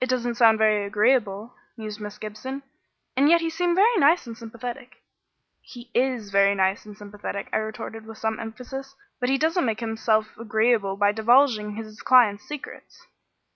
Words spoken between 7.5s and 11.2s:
I retorted with some emphasis, "but he doesn't make himself agreeable by